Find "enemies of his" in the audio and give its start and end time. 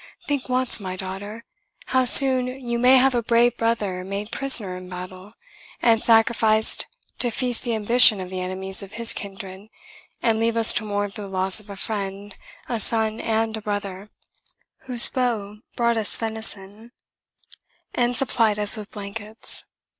8.41-9.13